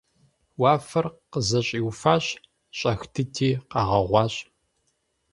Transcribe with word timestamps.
Уафэр 0.61 1.05
къызэщӏиуфащ, 1.31 2.25
щӏэх 2.77 3.01
дыди 3.13 3.49
къэгъуэгъуащ. 3.71 4.33